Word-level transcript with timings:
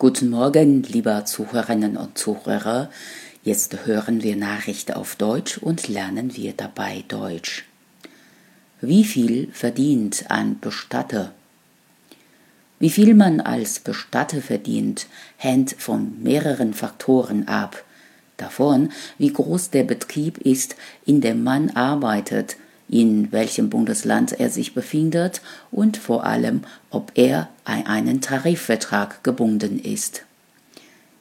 Guten 0.00 0.30
Morgen, 0.30 0.82
lieber 0.84 1.26
Zuhörerinnen 1.26 1.98
und 1.98 2.16
Zuhörer. 2.16 2.88
Jetzt 3.42 3.84
hören 3.84 4.22
wir 4.22 4.34
Nachrichten 4.34 4.94
auf 4.94 5.14
Deutsch 5.14 5.58
und 5.58 5.88
lernen 5.88 6.34
wir 6.38 6.54
dabei 6.54 7.04
Deutsch. 7.08 7.66
Wie 8.80 9.04
viel 9.04 9.50
verdient 9.52 10.24
ein 10.30 10.58
Bestatter? 10.58 11.34
Wie 12.78 12.88
viel 12.88 13.12
man 13.12 13.42
als 13.42 13.78
Bestatter 13.78 14.40
verdient, 14.40 15.06
hängt 15.36 15.72
von 15.72 16.22
mehreren 16.22 16.72
Faktoren 16.72 17.46
ab. 17.46 17.84
Davon, 18.38 18.92
wie 19.18 19.34
groß 19.34 19.68
der 19.68 19.84
Betrieb 19.84 20.38
ist, 20.38 20.76
in 21.04 21.20
dem 21.20 21.44
man 21.44 21.68
arbeitet, 21.76 22.56
in 22.90 23.30
welchem 23.30 23.70
Bundesland 23.70 24.38
er 24.40 24.50
sich 24.50 24.74
befindet 24.74 25.40
und 25.70 25.96
vor 25.96 26.24
allem, 26.24 26.62
ob 26.90 27.12
er 27.14 27.48
an 27.64 27.86
einen 27.86 28.20
Tarifvertrag 28.20 29.22
gebunden 29.22 29.78
ist. 29.78 30.24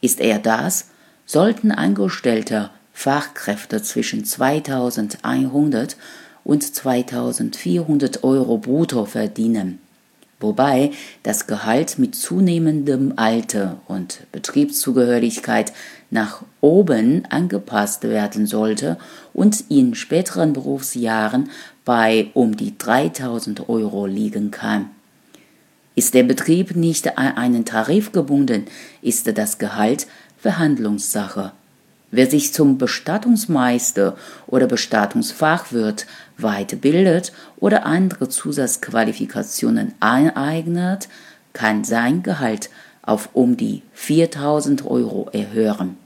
Ist 0.00 0.20
er 0.20 0.38
das, 0.38 0.88
sollten 1.26 1.70
Angestellte 1.70 2.70
Fachkräfte 2.94 3.82
zwischen 3.82 4.24
2100 4.24 5.96
und 6.44 6.74
2400 6.74 8.24
Euro 8.24 8.58
brutto 8.58 9.04
verdienen 9.04 9.78
wobei 10.40 10.90
das 11.22 11.46
Gehalt 11.46 11.98
mit 11.98 12.14
zunehmendem 12.14 13.12
Alter 13.16 13.80
und 13.86 14.26
Betriebszugehörigkeit 14.32 15.72
nach 16.10 16.42
oben 16.60 17.24
angepasst 17.30 18.02
werden 18.04 18.46
sollte 18.46 18.96
und 19.32 19.64
in 19.68 19.94
späteren 19.94 20.52
Berufsjahren 20.52 21.50
bei 21.84 22.30
um 22.34 22.56
die 22.56 22.76
3000 22.76 23.68
Euro 23.68 24.06
liegen 24.06 24.50
kann. 24.50 24.90
Ist 25.94 26.14
der 26.14 26.22
Betrieb 26.22 26.76
nicht 26.76 27.18
an 27.18 27.36
einen 27.36 27.64
Tarif 27.64 28.12
gebunden, 28.12 28.64
ist 29.02 29.36
das 29.36 29.58
Gehalt 29.58 30.06
Verhandlungssache. 30.38 31.52
Wer 32.12 32.28
sich 32.28 32.52
zum 32.52 32.76
Bestattungsmeister 32.76 34.16
oder 34.48 34.66
Bestattungsfachwirt 34.66 36.06
weiterbildet 36.38 37.32
oder 37.58 37.86
andere 37.86 38.28
Zusatzqualifikationen 38.28 39.94
aneignet, 40.00 41.08
kann 41.52 41.84
sein 41.84 42.22
Gehalt 42.22 42.70
auf 43.02 43.30
um 43.32 43.56
die 43.56 43.82
4000 43.92 44.84
Euro 44.86 45.28
erhöhen. 45.32 45.96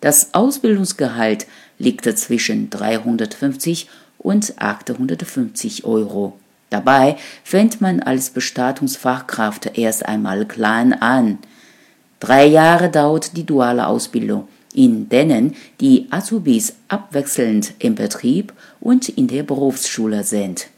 Das 0.00 0.32
Ausbildungsgehalt 0.32 1.46
liegt 1.78 2.04
zwischen 2.18 2.70
350 2.70 3.88
und 4.18 4.54
850 4.58 5.84
Euro. 5.84 6.38
Dabei 6.70 7.16
fängt 7.44 7.80
man 7.80 8.00
als 8.00 8.30
Bestattungsfachkraft 8.30 9.78
erst 9.78 10.06
einmal 10.06 10.44
klein 10.46 10.92
an. 10.92 11.38
Drei 12.20 12.46
Jahre 12.46 12.90
dauert 12.90 13.36
die 13.36 13.46
duale 13.46 13.86
Ausbildung, 13.86 14.48
in 14.74 15.08
denen 15.08 15.54
die 15.80 16.08
Azubis 16.10 16.74
abwechselnd 16.88 17.74
im 17.78 17.94
Betrieb 17.94 18.52
und 18.80 19.08
in 19.08 19.28
der 19.28 19.44
Berufsschule 19.44 20.24
sind. 20.24 20.68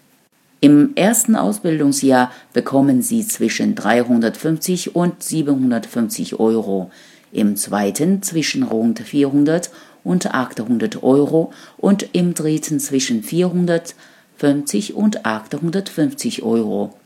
Im 0.60 0.90
ersten 0.94 1.36
Ausbildungsjahr 1.36 2.30
bekommen 2.52 3.00
sie 3.00 3.26
zwischen 3.26 3.74
350 3.74 4.94
und 4.94 5.22
750 5.22 6.38
Euro, 6.38 6.90
im 7.32 7.56
zweiten 7.56 8.22
zwischen 8.22 8.64
rund 8.64 9.00
400 9.00 9.70
und 10.04 10.34
800 10.34 11.02
Euro 11.02 11.54
und 11.78 12.10
im 12.12 12.34
dritten 12.34 12.78
zwischen 12.80 13.22
450 13.22 14.94
und 14.94 15.24
850 15.24 16.42
Euro 16.42 16.99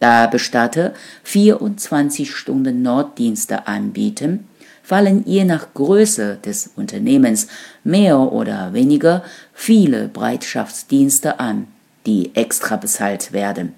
da 0.00 0.26
Bestatter 0.26 0.92
24 1.22 2.34
Stunden 2.34 2.82
Notdienste 2.82 3.68
anbieten, 3.68 4.48
fallen 4.82 5.22
je 5.24 5.44
nach 5.44 5.72
Größe 5.74 6.38
des 6.44 6.70
Unternehmens 6.74 7.46
mehr 7.84 8.18
oder 8.18 8.72
weniger 8.72 9.22
viele 9.54 10.08
Bereitschaftsdienste 10.08 11.38
an, 11.38 11.68
die 12.06 12.34
extra 12.34 12.76
bezahlt 12.76 13.32
werden. 13.32 13.74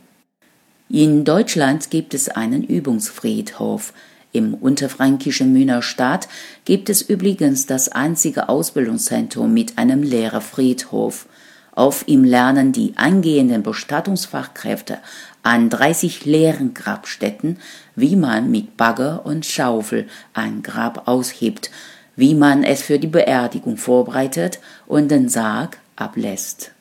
In 0.89 1.25
Deutschland 1.25 1.91
gibt 1.91 2.15
es 2.15 2.29
einen 2.29 2.63
Übungsfriedhof. 2.63 3.93
Im 4.33 4.55
unterfränkischen 4.55 5.53
Münnerstadt 5.53 6.29
gibt 6.65 6.89
es 6.89 7.03
übrigens 7.03 7.67
das 7.67 7.91
einzige 7.91 8.49
Ausbildungszentrum 8.49 9.53
mit 9.53 9.77
einem 9.77 10.03
leeren 10.03 10.41
Friedhof. 10.41 11.27
Auf 11.75 12.07
ihm 12.07 12.23
lernen 12.23 12.73
die 12.73 12.93
angehenden 12.97 13.63
Bestattungsfachkräfte 13.63 14.99
an 15.43 15.71
30 15.71 16.27
leeren 16.27 16.75
Grabstätten, 16.75 17.59
wie 17.97 18.15
man 18.15 18.51
mit 18.51 18.77
Bagger 18.77 19.25
und 19.25 19.47
Schaufel 19.47 20.07
ein 20.35 20.63
Grab 20.63 21.09
aushebt, 21.09 21.71
wie 22.15 22.35
man 22.35 22.63
es 22.63 22.83
für 22.83 22.99
die 22.99 23.07
Beerdigung 23.07 23.79
vorbereitet 23.79 24.61
und 24.87 25.11
den 25.11 25.31
Sarg 25.31 25.79
ablässt. 25.97 26.73